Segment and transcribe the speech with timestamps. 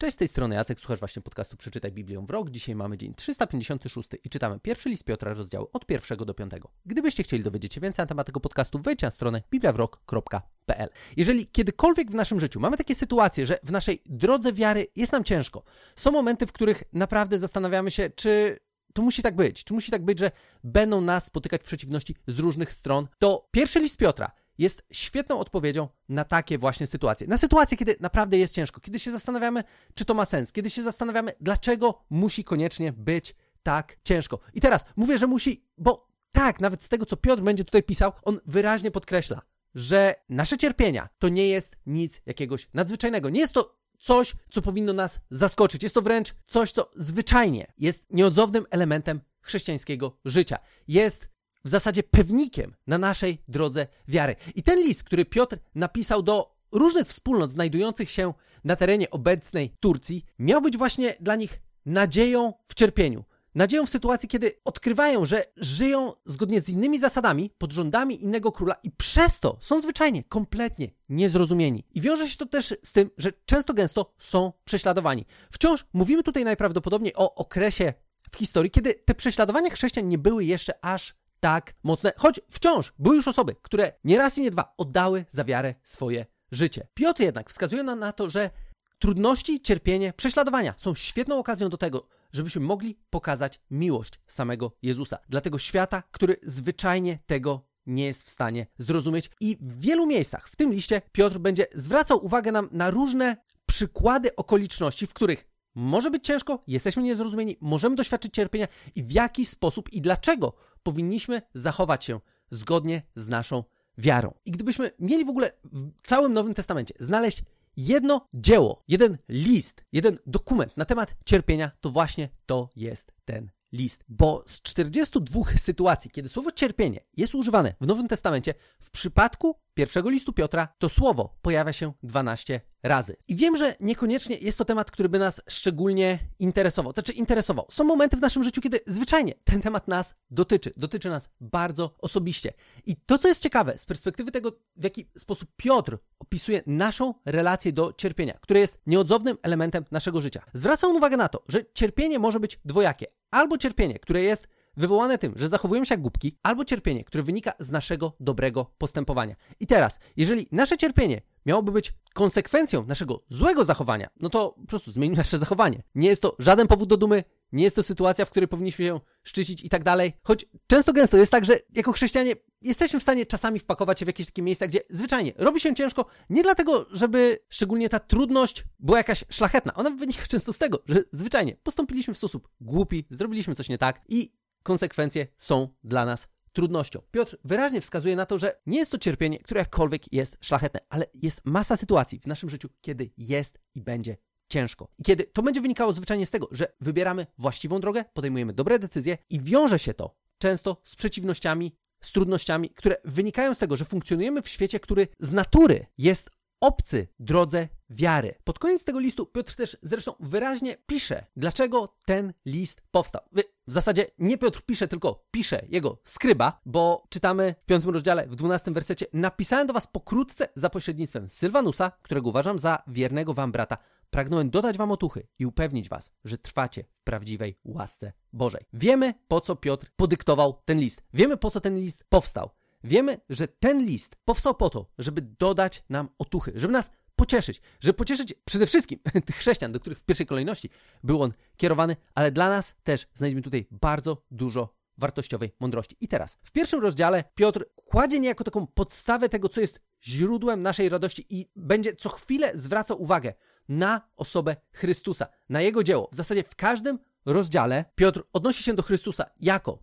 [0.00, 2.50] Cześć, z tej strony Jacek, słuchasz właśnie podcastu Przeczytaj Biblię w rok.
[2.50, 6.70] Dzisiaj mamy dzień 356 i czytamy pierwszy list Piotra, rozdział od pierwszego do piątego.
[6.86, 10.88] Gdybyście chcieli dowiedzieć się więcej na temat tego podcastu, wejdźcie na stronę bibliawrok.pl.
[11.16, 15.24] Jeżeli kiedykolwiek w naszym życiu mamy takie sytuacje, że w naszej drodze wiary jest nam
[15.24, 15.62] ciężko,
[15.96, 18.58] są momenty, w których naprawdę zastanawiamy się, czy
[18.94, 20.30] to musi tak być, czy musi tak być, że
[20.64, 26.24] będą nas spotykać przeciwności z różnych stron, to pierwszy list Piotra jest świetną odpowiedzią na
[26.24, 27.26] takie właśnie sytuacje.
[27.26, 29.64] Na sytuacje, kiedy naprawdę jest ciężko, kiedy się zastanawiamy,
[29.94, 34.38] czy to ma sens, kiedy się zastanawiamy, dlaczego musi koniecznie być tak ciężko.
[34.54, 38.12] I teraz mówię, że musi, bo tak, nawet z tego, co Piotr będzie tutaj pisał,
[38.22, 39.42] on wyraźnie podkreśla,
[39.74, 43.30] że nasze cierpienia to nie jest nic jakiegoś nadzwyczajnego.
[43.30, 45.82] Nie jest to coś, co powinno nas zaskoczyć.
[45.82, 50.58] Jest to wręcz coś, co zwyczajnie jest nieodzownym elementem chrześcijańskiego życia.
[50.88, 51.28] Jest
[51.64, 54.36] w zasadzie pewnikiem na naszej drodze wiary.
[54.54, 60.24] I ten list, który Piotr napisał do różnych wspólnot znajdujących się na terenie obecnej Turcji,
[60.38, 63.24] miał być właśnie dla nich nadzieją w cierpieniu.
[63.54, 68.74] Nadzieją w sytuacji, kiedy odkrywają, że żyją zgodnie z innymi zasadami, pod rządami innego króla
[68.82, 71.84] i przez to są zwyczajnie kompletnie niezrozumieni.
[71.94, 75.26] I wiąże się to też z tym, że często gęsto są prześladowani.
[75.50, 77.94] Wciąż mówimy tutaj najprawdopodobniej o okresie
[78.32, 83.16] w historii, kiedy te prześladowania chrześcijan nie były jeszcze aż tak mocne, choć wciąż były
[83.16, 86.86] już osoby, które nie raz i nie dwa oddały za wiarę swoje życie.
[86.94, 88.50] Piotr jednak wskazuje nam na to, że
[88.98, 95.40] trudności, cierpienie, prześladowania są świetną okazją do tego, żebyśmy mogli pokazać miłość samego Jezusa dla
[95.40, 99.30] tego świata, który zwyczajnie tego nie jest w stanie zrozumieć.
[99.40, 103.36] I w wielu miejscach w tym liście Piotr będzie zwracał uwagę nam na różne
[103.66, 109.44] przykłady okoliczności, w których może być ciężko, jesteśmy niezrozumieni, możemy doświadczyć cierpienia i w jaki
[109.44, 113.64] sposób i dlaczego powinniśmy zachować się zgodnie z naszą
[113.98, 114.34] wiarą.
[114.44, 117.42] I gdybyśmy mieli w ogóle w całym Nowym Testamencie znaleźć
[117.76, 124.04] jedno dzieło, jeden list, jeden dokument na temat cierpienia, to właśnie to jest ten list.
[124.08, 130.10] Bo z 42 sytuacji, kiedy słowo cierpienie jest używane w Nowym Testamencie, w przypadku pierwszego
[130.10, 133.16] listu Piotra to słowo pojawia się 12 razy.
[133.28, 136.92] I wiem, że niekoniecznie jest to temat, który by nas szczególnie interesował.
[136.92, 137.66] To znaczy interesował.
[137.70, 140.72] Są momenty w naszym życiu, kiedy zwyczajnie ten temat nas dotyczy.
[140.76, 142.52] Dotyczy nas bardzo osobiście.
[142.86, 147.72] I to, co jest ciekawe z perspektywy tego, w jaki sposób Piotr opisuje naszą relację
[147.72, 150.44] do cierpienia, które jest nieodzownym elementem naszego życia.
[150.52, 153.06] Zwraca on uwagę na to, że cierpienie może być dwojakie.
[153.30, 157.52] Albo cierpienie, które jest wywołane tym, że zachowujemy się jak głupki, albo cierpienie, które wynika
[157.58, 159.36] z naszego dobrego postępowania.
[159.60, 164.92] I teraz, jeżeli nasze cierpienie miałoby być konsekwencją naszego złego zachowania, no to po prostu
[164.92, 165.82] zmienimy nasze zachowanie.
[165.94, 169.00] Nie jest to żaden powód do dumy, nie jest to sytuacja, w której powinniśmy się
[169.22, 170.12] szczycić i tak dalej.
[170.22, 174.08] Choć często gęsto jest tak, że jako chrześcijanie jesteśmy w stanie czasami wpakować się w
[174.08, 178.98] jakieś takie miejsca, gdzie zwyczajnie robi się ciężko, nie dlatego, żeby szczególnie ta trudność była
[178.98, 179.74] jakaś szlachetna.
[179.74, 184.00] Ona wynika często z tego, że zwyczajnie postąpiliśmy w sposób głupi, zrobiliśmy coś nie tak
[184.08, 184.32] i
[184.62, 187.00] konsekwencje są dla nas trudnością.
[187.10, 191.06] Piotr wyraźnie wskazuje na to, że nie jest to cierpienie, które jakkolwiek jest szlachetne, ale
[191.14, 194.16] jest masa sytuacji w naszym życiu, kiedy jest i będzie
[194.48, 194.88] ciężko.
[194.98, 199.18] I kiedy to będzie wynikało zwyczajnie z tego, że wybieramy właściwą drogę, podejmujemy dobre decyzje
[199.30, 204.42] i wiąże się to często z przeciwnościami, z trudnościami, które wynikają z tego, że funkcjonujemy
[204.42, 208.34] w świecie, który z natury jest obcy drodze wiary.
[208.44, 213.22] Pod koniec tego listu Piotr też zresztą wyraźnie pisze, dlaczego ten list powstał.
[213.66, 218.36] W zasadzie nie Piotr pisze, tylko pisze jego skryba, bo czytamy w piątym rozdziale, w
[218.36, 223.78] dwunastym wersecie napisałem do was pokrótce za pośrednictwem Sylwanusa, którego uważam za wiernego wam brata.
[224.10, 228.64] Pragnąłem dodać wam otuchy i upewnić was, że trwacie w prawdziwej łasce Bożej.
[228.72, 231.02] Wiemy, po co Piotr podyktował ten list.
[231.14, 232.50] Wiemy, po co ten list powstał.
[232.84, 237.94] Wiemy, że ten list powstał po to, żeby dodać nam otuchy, żeby nas pocieszyć, żeby
[237.94, 240.70] pocieszyć przede wszystkim tych chrześcijan, do których w pierwszej kolejności
[241.04, 245.96] był on kierowany, ale dla nas też znajdziemy tutaj bardzo dużo wartościowej mądrości.
[246.00, 250.88] I teraz, w pierwszym rozdziale Piotr kładzie niejako taką podstawę tego, co jest źródłem naszej
[250.88, 253.34] radości i będzie co chwilę zwracał uwagę
[253.68, 256.08] na osobę Chrystusa, na jego dzieło.
[256.12, 259.82] W zasadzie w każdym rozdziale Piotr odnosi się do Chrystusa jako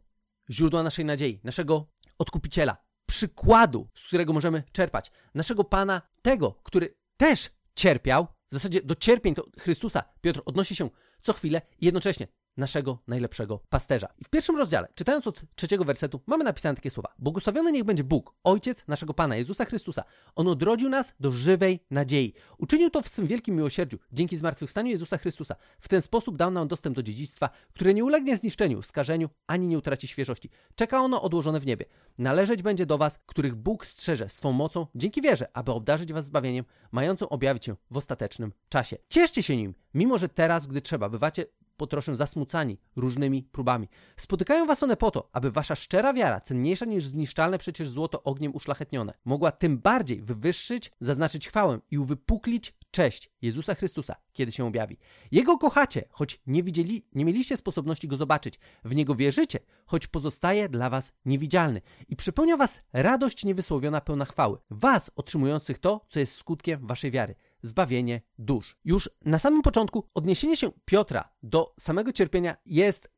[0.50, 7.50] źródła naszej nadziei, naszego odkupiciela, przykładu, z którego możemy czerpać, naszego Pana, tego, który też
[7.76, 10.90] cierpiał, w zasadzie do cierpień to Chrystusa Piotr odnosi się
[11.22, 14.08] co chwilę i jednocześnie naszego najlepszego pasterza.
[14.20, 17.14] I w pierwszym rozdziale, czytając od trzeciego wersetu, mamy napisane takie słowa.
[17.20, 20.04] Błogosławiony niech będzie Bóg, Ojciec naszego Pana Jezusa Chrystusa.
[20.36, 22.34] On odrodził nas do żywej nadziei.
[22.58, 25.56] Uczynił to w swym wielkim miłosierdziu, dzięki zmartwychwstaniu Jezusa Chrystusa.
[25.80, 29.78] W ten sposób dał nam dostęp do dziedzictwa, które nie ulegnie zniszczeniu, skażeniu, ani nie
[29.78, 30.50] utraci świeżości.
[30.76, 31.86] Czeka ono odłożone w niebie.
[32.18, 36.66] Należeć będzie do was, których Bóg strzeże swą mocą dzięki wierze, aby obdarzyć was zbawieniem,
[36.92, 38.98] mającą objawić się w ostatecznym czasie.
[39.10, 41.46] Cieszcie się nim, mimo że teraz, gdy trzeba, bywacie
[41.78, 43.88] po trosze zasmucani różnymi próbami.
[44.18, 48.56] Spotykają was one po to, aby wasza szczera wiara, cenniejsza niż zniszczalne przecież złoto ogniem
[48.56, 54.98] uszlachetnione, mogła tym bardziej wywyższyć, zaznaczyć chwałę i uwypuklić cześć Jezusa Chrystusa, kiedy się objawi.
[55.32, 58.60] Jego kochacie, choć nie widzieli, nie mieliście sposobności go zobaczyć.
[58.86, 64.58] W niego wierzycie, choć pozostaje dla was niewidzialny i przepełnia was radość niewysłowiona pełna chwały.
[64.70, 67.36] Was otrzymujących to, co jest skutkiem waszej wiary
[67.66, 68.78] zbawienie dusz.
[68.86, 73.10] Już na samym początku odniesienie się Piotra do samego cierpienia jest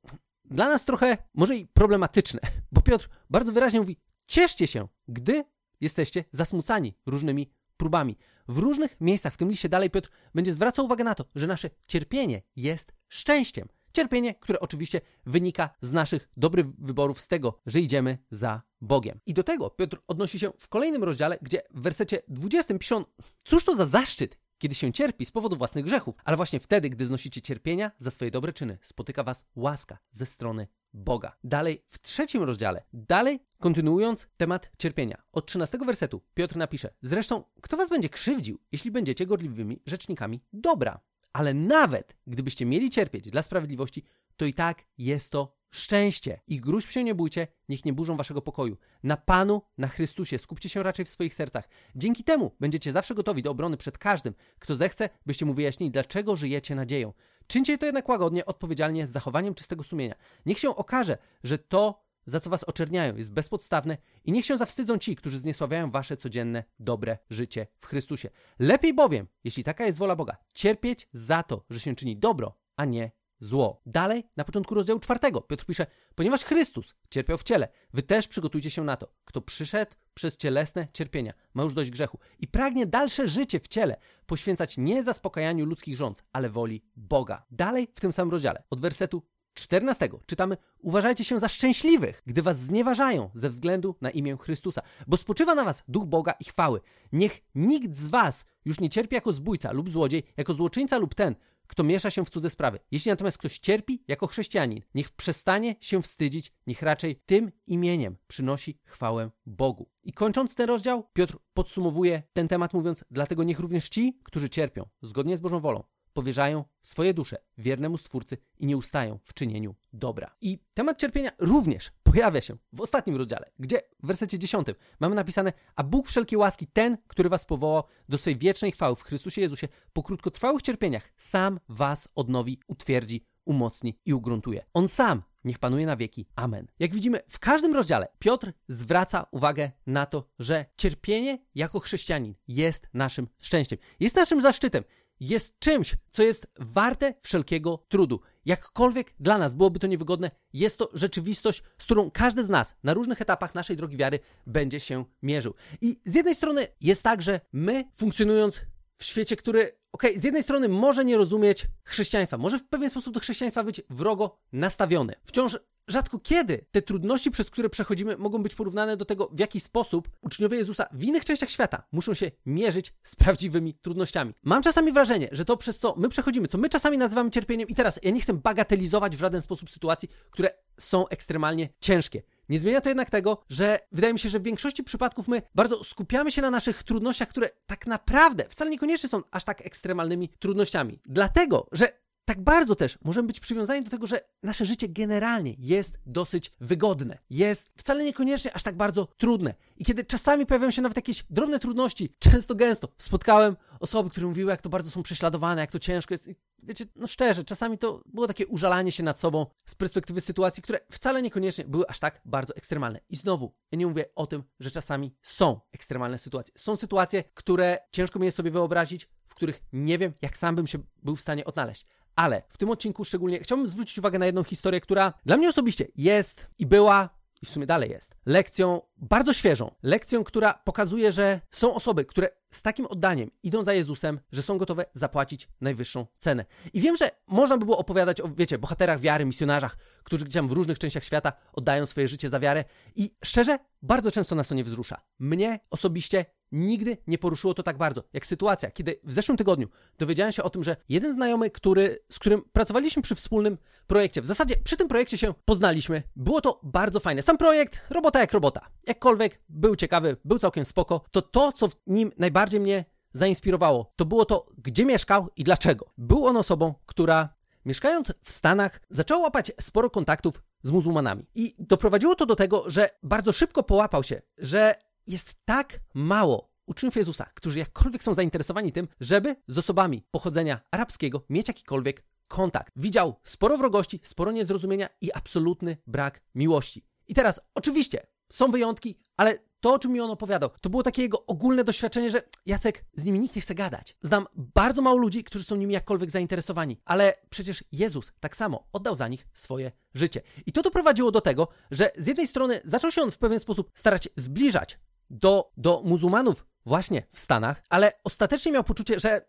[0.46, 2.40] dla nas trochę może i problematyczne,
[2.72, 3.98] bo Piotr bardzo wyraźnie mówi:
[4.28, 5.44] cieszcie się, gdy
[5.82, 8.18] jesteście zasmucani różnymi próbami.
[8.48, 11.70] W różnych miejscach w tym liście dalej Piotr będzie zwracał uwagę na to, że nasze
[11.88, 13.68] cierpienie jest szczęściem.
[13.98, 19.20] Cierpienie, które oczywiście wynika z naszych dobrych wyborów, z tego, że idziemy za Bogiem.
[19.26, 23.06] I do tego Piotr odnosi się w kolejnym rozdziale, gdzie w wersecie 20 piszą,
[23.44, 27.06] cóż to za zaszczyt, kiedy się cierpi z powodu własnych grzechów, ale właśnie wtedy, gdy
[27.06, 31.38] znosicie cierpienia za swoje dobre czyny, spotyka was łaska ze strony Boga.
[31.44, 35.22] Dalej w trzecim rozdziale, dalej kontynuując temat cierpienia.
[35.32, 41.00] Od 13 wersetu Piotr napisze: Zresztą, kto was będzie krzywdził, jeśli będziecie gorliwymi rzecznikami dobra?
[41.38, 44.04] Ale nawet gdybyście mieli cierpieć dla sprawiedliwości,
[44.38, 46.40] to i tak jest to szczęście.
[46.48, 48.78] I gruźb się nie bójcie, niech nie burzą waszego pokoju.
[49.04, 51.70] Na Panu, na Chrystusie, skupcie się raczej w swoich sercach.
[51.96, 56.36] Dzięki temu będziecie zawsze gotowi do obrony przed każdym, kto zechce, byście mu wyjaśnili, dlaczego
[56.36, 57.14] żyjecie nadzieją.
[57.48, 60.16] Czyńcie to jednak łagodnie, odpowiedzialnie, z zachowaniem czystego sumienia.
[60.46, 64.98] Niech się okaże, że to, za co was oczerniają, jest bezpodstawne i niech się zawstydzą
[64.98, 68.30] ci, którzy zniesławiają wasze codzienne, dobre życie w Chrystusie.
[68.60, 72.86] Lepiej bowiem, jeśli taka jest wola Boga, cierpieć za to, że się czyni dobro, a
[72.86, 73.82] nie zło.
[73.86, 78.72] Dalej, na początku rozdziału czwartego, Piotr pisze, ponieważ Chrystus cierpiał w ciele, wy też przygotujcie
[78.72, 79.14] się na to.
[79.26, 83.98] Kto przyszedł przez cielesne cierpienia, ma już dość grzechu i pragnie dalsze życie w ciele
[84.26, 87.46] poświęcać nie zaspokajaniu ludzkich rządz, ale woli Boga.
[87.52, 89.24] Dalej w tym samym rozdziale, od wersetu
[89.58, 95.18] 14 czytamy: Uważajcie się za szczęśliwych, gdy was znieważają ze względu na imię Chrystusa, bo
[95.18, 96.82] spoczywa na was duch Boga i chwały.
[97.12, 101.36] Niech nikt z was już nie cierpi jako zbójca lub złodziej, jako złoczyńca lub ten,
[101.68, 102.80] kto miesza się w cudze sprawy.
[102.92, 108.80] Jeśli natomiast ktoś cierpi jako chrześcijanin, niech przestanie się wstydzić, niech raczej tym imieniem przynosi
[108.86, 109.90] chwałę Bogu.
[110.04, 114.86] I kończąc ten rozdział, Piotr podsumowuje ten temat mówiąc: Dlatego niech również ci, którzy cierpią
[115.02, 115.84] zgodnie z Bożą wolą,
[116.18, 120.36] powierzają swoje dusze wiernemu Stwórcy i nie ustają w czynieniu dobra.
[120.42, 124.68] I temat cierpienia również pojawia się w ostatnim rozdziale, gdzie w wersecie 10
[125.00, 129.04] mamy napisane, a Bóg wszelkiej łaski, ten, który was powołał do swej wiecznej chwały w
[129.04, 134.66] Chrystusie Jezusie, po krótkotrwałych cierpieniach, sam was odnowi, utwierdzi, umocni i ugruntuje.
[134.74, 136.28] On sam niech panuje na wieki.
[136.36, 136.68] Amen.
[136.80, 142.90] Jak widzimy, w każdym rozdziale Piotr zwraca uwagę na to, że cierpienie jako chrześcijanin jest
[142.94, 144.84] naszym szczęściem, jest naszym zaszczytem,
[145.20, 148.20] jest czymś, co jest warte wszelkiego trudu.
[148.46, 152.94] Jakkolwiek dla nas byłoby to niewygodne, jest to rzeczywistość, z którą każdy z nas na
[152.94, 155.54] różnych etapach naszej drogi wiary będzie się mierzył.
[155.82, 158.62] I z jednej strony jest tak, że my funkcjonując
[158.98, 159.62] w świecie, który,
[159.92, 163.64] okej, okay, z jednej strony może nie rozumieć chrześcijaństwa, może w pewien sposób do chrześcijaństwa
[163.64, 165.14] być wrogo nastawiony.
[165.26, 169.60] Wciąż rzadko kiedy te trudności, przez które przechodzimy, mogą być porównane do tego, w jaki
[169.60, 174.34] sposób uczniowie Jezusa w innych częściach świata muszą się mierzyć z prawdziwymi trudnościami.
[174.44, 177.76] Mam czasami wrażenie, że to przez co my przechodzimy, co my czasami nazywamy cierpieniem, i
[177.76, 182.24] teraz ja nie chcę bagatelizować w żaden sposób sytuacji, które są ekstremalnie ciężkie.
[182.50, 185.84] Nie zmienia to jednak tego, że wydaje mi się, że w większości przypadków my bardzo
[185.84, 191.00] skupiamy się na naszych trudnościach, które tak naprawdę wcale niekoniecznie są aż tak ekstremalnymi trudnościami.
[191.06, 195.98] Dlatego, że tak bardzo też możemy być przywiązani do tego, że nasze życie generalnie jest
[196.06, 197.18] dosyć wygodne.
[197.30, 199.56] Jest wcale niekoniecznie aż tak bardzo trudne.
[199.78, 204.52] I kiedy czasami pojawiają się nawet jakieś drobne trudności, często gęsto spotkałem osoby, które mówiły,
[204.52, 206.28] jak to bardzo są prześladowane, jak to ciężko jest.
[206.28, 210.64] I wiecie, no szczerze, czasami to było takie użalanie się nad sobą z perspektywy sytuacji,
[210.64, 213.00] które wcale niekoniecznie były aż tak bardzo ekstremalne.
[213.10, 216.54] I znowu, ja nie mówię o tym, że czasami są ekstremalne sytuacje.
[216.58, 220.68] Są sytuacje, które ciężko mi jest sobie wyobrazić, w których nie wiem, jak sam bym
[220.68, 221.86] się był w stanie odnaleźć.
[222.18, 225.88] Ale w tym odcinku szczególnie chciałbym zwrócić uwagę na jedną historię, która dla mnie osobiście
[225.96, 227.10] jest i była
[227.42, 232.30] i w sumie dalej jest, lekcją bardzo świeżą, lekcją, która pokazuje, że są osoby, które
[232.52, 236.46] z takim oddaniem idą za Jezusem, że są gotowe zapłacić najwyższą cenę.
[236.74, 240.48] I wiem, że można by było opowiadać o, wiecie, bohaterach wiary, misjonarzach, którzy gdzieś tam
[240.48, 242.64] w różnych częściach świata oddają swoje życie za wiarę
[242.96, 245.02] i szczerze, bardzo często nas to nie wzrusza.
[245.20, 250.32] Mnie osobiście nigdy nie poruszyło to tak bardzo, jak sytuacja, kiedy w zeszłym tygodniu dowiedziałem
[250.32, 254.56] się o tym, że jeden znajomy, który, z którym pracowaliśmy przy wspólnym projekcie, w zasadzie
[254.64, 257.22] przy tym projekcie się poznaliśmy, było to bardzo fajne.
[257.22, 258.70] Sam projekt, robota jak robota.
[258.88, 264.06] Jakkolwiek był ciekawy, był całkiem spoko, to to, co w nim najbardziej mnie zainspirowało, to
[264.06, 265.86] było to, gdzie mieszkał i dlaczego.
[265.98, 271.26] Był on osobą, która mieszkając w Stanach, zaczęła łapać sporo kontaktów z muzułmanami.
[271.36, 274.76] I doprowadziło to do tego, że bardzo szybko połapał się, że
[275.08, 281.24] jest tak mało uczniów Jezusa, którzy jakkolwiek są zainteresowani tym, żeby z osobami pochodzenia arabskiego
[281.30, 282.74] mieć jakikolwiek kontakt.
[282.76, 286.86] Widział sporo wrogości, sporo niezrozumienia i absolutny brak miłości.
[287.08, 291.02] I teraz, oczywiście, są wyjątki, ale to, o czym mi on opowiadał, to było takie
[291.02, 293.96] jego ogólne doświadczenie, że Jacek, z nimi nikt nie chce gadać.
[294.02, 298.96] Znam bardzo mało ludzi, którzy są nimi jakkolwiek zainteresowani, ale przecież Jezus tak samo oddał
[298.96, 300.22] za nich swoje życie.
[300.46, 303.72] I to doprowadziło do tego, że z jednej strony zaczął się on w pewien sposób
[303.74, 309.22] starać zbliżać do, do muzułmanów właśnie w Stanach, ale ostatecznie miał poczucie, że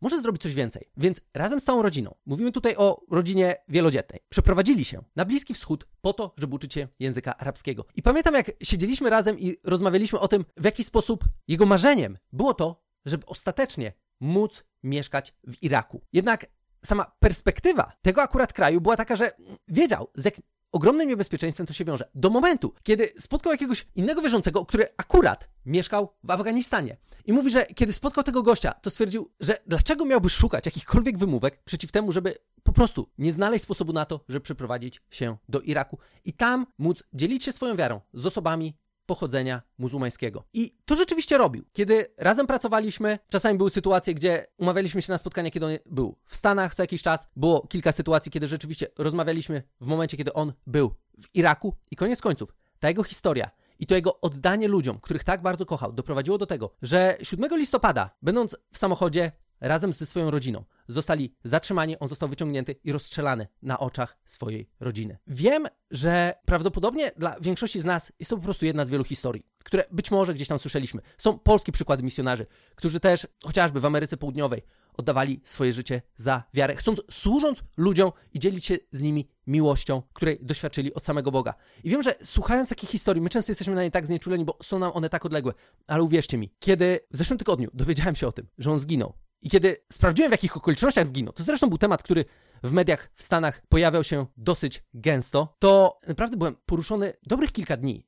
[0.00, 0.90] może zrobić coś więcej.
[0.96, 5.86] Więc razem z całą rodziną, mówimy tutaj o rodzinie wielodzietnej, przeprowadzili się na Bliski Wschód
[6.00, 7.84] po to, żeby uczyć się języka arabskiego.
[7.94, 12.54] I pamiętam, jak siedzieliśmy razem i rozmawialiśmy o tym, w jaki sposób jego marzeniem było
[12.54, 16.00] to, żeby ostatecznie móc mieszkać w Iraku.
[16.12, 16.46] Jednak
[16.84, 19.32] sama perspektywa tego akurat kraju była taka, że
[19.68, 20.34] wiedział, z jak
[20.72, 22.08] ogromnym niebezpieczeństwem to się wiąże.
[22.14, 26.96] Do momentu, kiedy spotkał jakiegoś innego wierzącego, który akurat mieszkał w Afganistanie.
[27.24, 31.62] I mówi, że kiedy spotkał tego gościa, to stwierdził, że dlaczego miałby szukać jakichkolwiek wymówek
[31.64, 35.98] przeciw temu, żeby po prostu nie znaleźć sposobu na to, żeby przeprowadzić się do Iraku
[36.24, 38.76] i tam móc dzielić się swoją wiarą z osobami,
[39.06, 40.44] pochodzenia muzułmańskiego.
[40.52, 41.64] I to rzeczywiście robił.
[41.72, 46.36] Kiedy razem pracowaliśmy, czasami były sytuacje, gdzie umawialiśmy się na spotkanie, kiedy on był w
[46.36, 47.26] Stanach co jakiś czas.
[47.36, 51.74] Było kilka sytuacji, kiedy rzeczywiście rozmawialiśmy w momencie, kiedy on był w Iraku.
[51.90, 55.92] I koniec końców, ta jego historia i to jego oddanie ludziom, których tak bardzo kochał,
[55.92, 61.98] doprowadziło do tego, że 7 listopada, będąc w samochodzie razem ze swoją rodziną, zostali zatrzymani,
[61.98, 65.18] on został wyciągnięty i rozstrzelany na oczach swojej rodziny.
[65.26, 69.46] Wiem, że prawdopodobnie dla większości z nas jest to po prostu jedna z wielu historii,
[69.64, 71.02] które być może gdzieś tam słyszeliśmy.
[71.18, 74.62] Są polskie przykłady misjonarzy, którzy też chociażby w Ameryce Południowej
[74.96, 80.38] oddawali swoje życie za wiarę, chcąc, służąc ludziom i dzielić się z nimi miłością, której
[80.42, 81.54] doświadczyli od samego Boga.
[81.84, 84.78] I wiem, że słuchając takich historii, my często jesteśmy na nie tak znieczuleni, bo są
[84.78, 85.52] nam one tak odległe,
[85.86, 89.50] ale uwierzcie mi, kiedy w zeszłym tygodniu dowiedziałem się o tym, że on zginął, i
[89.50, 92.24] kiedy sprawdziłem, w jakich okolicznościach zginął, to zresztą był temat, który
[92.62, 98.06] w mediach w Stanach pojawiał się dosyć gęsto, to naprawdę byłem poruszony dobrych kilka dni.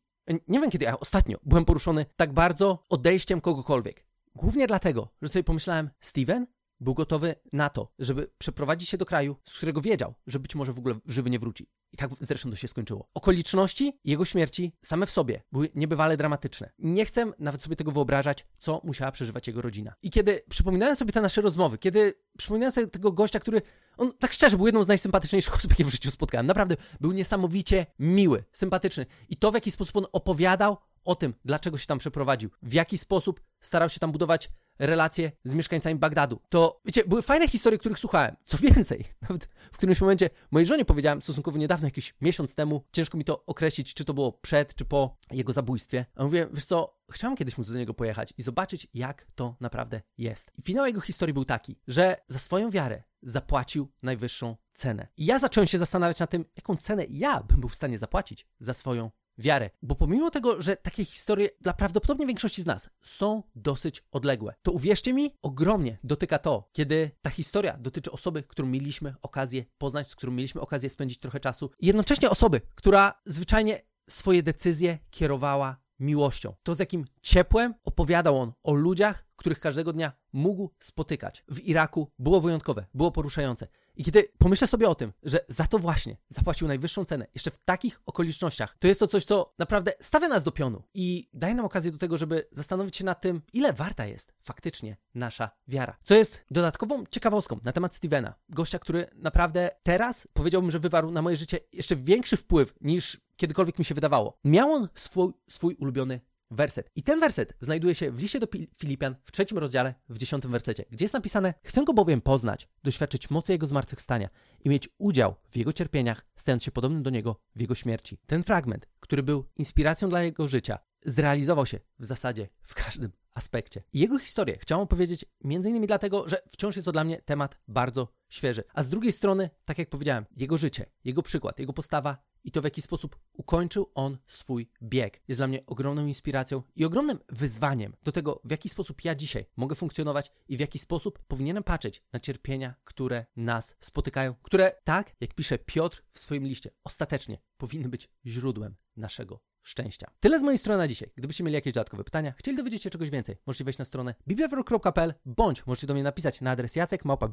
[0.49, 4.07] Nie wiem kiedy, ja ostatnio byłem poruszony tak bardzo odejściem kogokolwiek.
[4.35, 6.47] Głównie dlatego, że sobie pomyślałem, Steven
[6.81, 10.73] był gotowy na to, żeby przeprowadzić się do kraju, z którego wiedział, że być może
[10.73, 11.71] w ogóle żywy nie wróci.
[11.93, 13.09] I tak zresztą to się skończyło.
[13.15, 16.71] Okoliczności jego śmierci same w sobie były niebywale dramatyczne.
[16.79, 19.95] Nie chcę nawet sobie tego wyobrażać, co musiała przeżywać jego rodzina.
[20.03, 23.63] I kiedy przypominałem sobie te nasze rozmowy, kiedy przypominałem sobie tego gościa, który,
[23.97, 26.47] on tak szczerze był jedną z najsympatyczniejszych osób, jakie w życiu spotkałem.
[26.47, 29.07] Naprawdę był niesamowicie miły, sympatyczny.
[29.29, 30.77] I to, w jaki sposób on opowiadał
[31.09, 35.55] o tym, dlaczego się tam przeprowadził, w jaki sposób starał się tam budować relacje z
[35.55, 36.41] mieszkańcami Bagdadu.
[36.49, 38.37] To, wiecie, były fajne historie, których słuchałem.
[38.45, 43.19] Co więcej, nawet w którymś momencie mojej żonie powiedziałem stosunkowo niedawno, jakiś miesiąc temu, ciężko
[43.19, 46.07] mi to określić, czy to było przed, czy po jego zabójstwie.
[46.15, 50.01] A mówię, wiesz co, chciałem kiedyś móc do niego pojechać i zobaczyć, jak to naprawdę
[50.19, 50.51] jest.
[50.59, 55.07] I finał jego historii był taki, że za swoją wiarę zapłacił najwyższą cenę.
[55.17, 58.47] I ja zacząłem się zastanawiać nad tym, jaką cenę ja bym był w stanie zapłacić
[58.61, 59.71] za swoją wiarę.
[59.83, 64.73] Bo pomimo tego, że takie historie dla prawdopodobnie większości z nas są dosyć odległe, to
[64.73, 70.17] uwierzcie mi, ogromnie dotyka to, kiedy ta historia dotyczy osoby, którą mieliśmy okazję poznać, z
[70.17, 76.55] którą mieliśmy okazję spędzić trochę czasu, i jednocześnie osoby, która zwyczajnie swoje decyzje kierowała miłością.
[76.63, 82.11] To z jakim ciepłem opowiadał on o ludziach, których każdego dnia mógł spotykać w Iraku,
[82.19, 83.69] było wyjątkowe, było poruszające.
[83.97, 87.59] I kiedy pomyślę sobie o tym, że za to właśnie zapłacił najwyższą cenę, jeszcze w
[87.59, 91.65] takich okolicznościach, to jest to coś, co naprawdę stawia nas do pionu i daje nam
[91.65, 95.97] okazję do tego, żeby zastanowić się nad tym, ile warta jest faktycznie nasza wiara.
[96.03, 101.23] Co jest dodatkową ciekawostką na temat Stevena, gościa, który naprawdę teraz powiedziałbym, że wywarł na
[101.23, 104.39] moje życie jeszcze większy wpływ niż kiedykolwiek mi się wydawało.
[104.45, 106.91] Miał on swój, swój ulubiony werset.
[106.97, 108.47] I ten werset znajduje się w liście do
[108.79, 113.31] Filipian w trzecim rozdziale, w dziesiątym wersecie, gdzie jest napisane: Chcę go bowiem poznać, doświadczyć
[113.31, 114.29] mocy jego zmartwychwstania
[114.65, 118.19] i mieć udział w jego cierpieniach, stając się podobnym do niego w jego śmierci.
[118.27, 123.83] Ten fragment, który był inspiracją dla jego życia, zrealizował się w zasadzie w każdym aspekcie.
[123.93, 128.65] Jego historię chciałem opowiedzieć innymi dlatego, że wciąż jest to dla mnie temat bardzo świeży.
[128.75, 132.61] A z drugiej strony, tak jak powiedziałem, jego życie, jego przykład, jego postawa i to
[132.61, 137.97] w jaki sposób ukończył on swój bieg jest dla mnie ogromną inspiracją i ogromnym wyzwaniem
[138.03, 142.03] do tego, w jaki sposób ja dzisiaj mogę funkcjonować i w jaki sposób powinienem patrzeć
[142.13, 147.89] na cierpienia, które nas spotykają, które, tak jak pisze Piotr w swoim liście, ostatecznie powinny
[147.89, 150.11] być źródłem naszego szczęścia.
[150.21, 151.11] Tyle z mojej strony na dzisiaj.
[151.17, 155.15] Gdybyście mieli jakieś dodatkowe pytania, chcieli dowiedzieć się czegoś więcej, możecie wejść na stronę bibliawrok.pl
[155.27, 157.29] bądź możecie do mnie napisać na adres jacekmałpa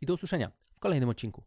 [0.00, 1.44] i do usłyszenia w kolejnym odcinku.